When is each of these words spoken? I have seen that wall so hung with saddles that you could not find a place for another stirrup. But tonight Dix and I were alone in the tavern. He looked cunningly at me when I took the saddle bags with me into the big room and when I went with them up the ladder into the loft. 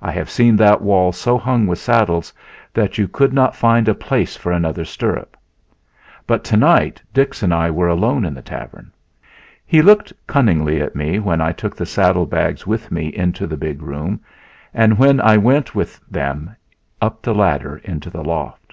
I 0.00 0.12
have 0.12 0.30
seen 0.30 0.56
that 0.56 0.80
wall 0.80 1.12
so 1.12 1.36
hung 1.36 1.66
with 1.66 1.78
saddles 1.78 2.32
that 2.72 2.96
you 2.96 3.06
could 3.06 3.34
not 3.34 3.54
find 3.54 3.86
a 3.86 3.94
place 3.94 4.34
for 4.34 4.50
another 4.50 4.82
stirrup. 4.86 5.36
But 6.26 6.42
tonight 6.42 7.02
Dix 7.12 7.42
and 7.42 7.52
I 7.52 7.70
were 7.70 7.86
alone 7.86 8.24
in 8.24 8.32
the 8.32 8.40
tavern. 8.40 8.90
He 9.66 9.82
looked 9.82 10.10
cunningly 10.26 10.80
at 10.80 10.96
me 10.96 11.18
when 11.18 11.42
I 11.42 11.52
took 11.52 11.76
the 11.76 11.84
saddle 11.84 12.24
bags 12.24 12.66
with 12.66 12.90
me 12.90 13.08
into 13.14 13.46
the 13.46 13.58
big 13.58 13.82
room 13.82 14.20
and 14.72 14.96
when 14.98 15.20
I 15.20 15.36
went 15.36 15.74
with 15.74 16.00
them 16.10 16.56
up 17.02 17.20
the 17.20 17.34
ladder 17.34 17.78
into 17.84 18.08
the 18.08 18.24
loft. 18.24 18.72